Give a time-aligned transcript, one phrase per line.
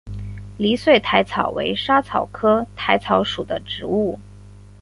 [0.57, 4.17] 离穗薹草为莎草科薹草属的植物。